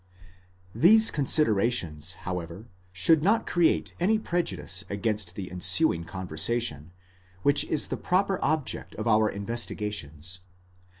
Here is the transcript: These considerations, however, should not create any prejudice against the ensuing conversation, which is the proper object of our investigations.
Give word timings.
These 0.73 1.11
considerations, 1.11 2.13
however, 2.25 2.65
should 2.91 3.21
not 3.21 3.45
create 3.45 3.93
any 3.99 4.17
prejudice 4.17 4.83
against 4.89 5.35
the 5.35 5.51
ensuing 5.51 6.05
conversation, 6.05 6.91
which 7.43 7.65
is 7.65 7.89
the 7.89 7.97
proper 7.97 8.39
object 8.41 8.95
of 8.95 9.07
our 9.07 9.29
investigations. 9.29 10.39